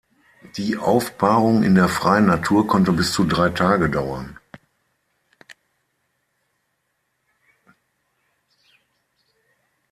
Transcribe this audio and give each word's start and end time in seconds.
Die 0.57 0.77
Aufbahrung 0.77 1.61
in 1.61 1.75
der 1.75 1.87
freien 1.87 2.25
Natur 2.25 2.65
konnte 2.65 2.91
bis 2.91 3.13
zu 3.13 3.23
drei 3.23 3.49
Tage 3.49 3.87
dauern. 3.87 4.35